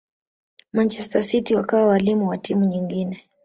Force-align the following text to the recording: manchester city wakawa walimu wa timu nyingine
manchester 0.73 1.21
city 1.23 1.55
wakawa 1.55 1.85
walimu 1.85 2.27
wa 2.29 2.37
timu 2.37 2.65
nyingine 2.65 3.23